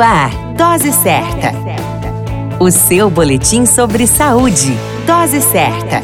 [0.00, 1.52] Ar, Dose Certa.
[2.58, 4.72] O seu boletim sobre saúde.
[5.06, 6.02] Dose Certa.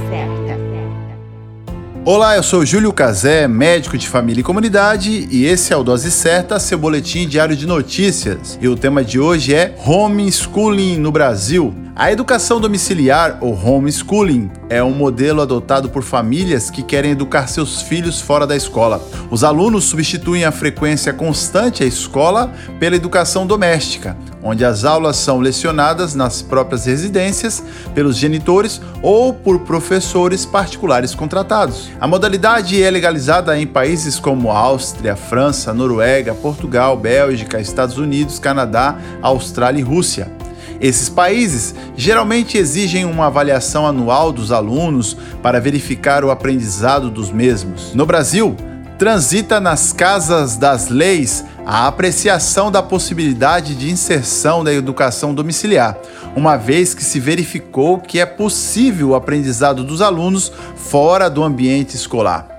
[2.05, 6.11] Olá, eu sou Júlio Cazé, médico de família e comunidade, e esse é o Dose
[6.11, 8.59] Certa, seu boletim diário de notícias.
[8.61, 11.75] E o tema de hoje é Homeschooling no Brasil.
[11.99, 17.81] A educação domiciliar, ou homeschooling, é um modelo adotado por famílias que querem educar seus
[17.81, 19.01] filhos fora da escola.
[19.31, 25.41] Os alunos substituem a frequência constante à escola pela educação doméstica, onde as aulas são
[25.41, 31.89] lecionadas nas próprias residências pelos genitores ou por professores particulares contratados.
[31.99, 38.99] A modalidade é legalizada em países como Áustria, França, Noruega, Portugal, Bélgica, Estados Unidos, Canadá,
[39.23, 40.36] Austrália e Rússia.
[40.81, 47.95] Esses países geralmente exigem uma avaliação anual dos alunos para verificar o aprendizado dos mesmos.
[47.95, 48.57] No Brasil,
[48.99, 55.99] transita nas casas das leis a apreciação da possibilidade de inserção da educação domiciliar,
[56.35, 61.97] uma vez que se verificou que é possível o aprendizado dos alunos fora do ambiente
[61.97, 62.56] escolar.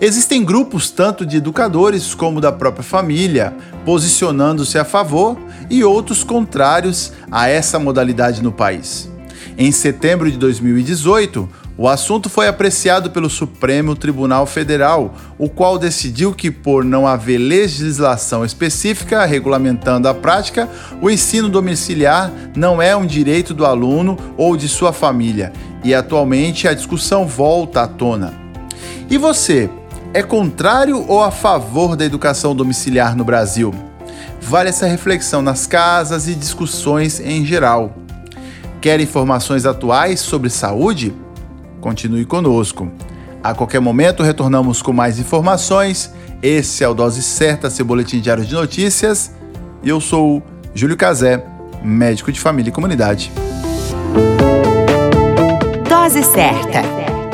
[0.00, 7.12] Existem grupos tanto de educadores como da própria família posicionando-se a favor e outros contrários
[7.30, 9.10] a essa modalidade no país.
[9.56, 16.34] Em setembro de 2018, o assunto foi apreciado pelo Supremo Tribunal Federal, o qual decidiu
[16.34, 20.68] que, por não haver legislação específica regulamentando a prática,
[21.00, 26.68] o ensino domiciliar não é um direito do aluno ou de sua família, e atualmente
[26.68, 28.39] a discussão volta à tona.
[29.10, 29.68] E você,
[30.14, 33.74] é contrário ou a favor da educação domiciliar no Brasil?
[34.40, 37.92] Vale essa reflexão nas casas e discussões em geral.
[38.80, 41.12] Quer informações atuais sobre saúde?
[41.80, 42.88] Continue conosco.
[43.42, 46.14] A qualquer momento retornamos com mais informações.
[46.40, 49.32] Esse é o Dose Certa, seu boletim diário de notícias.
[49.82, 50.40] E eu sou
[50.72, 51.44] Júlio Cazé,
[51.82, 53.32] médico de família e comunidade.
[55.88, 56.82] Dose Certa,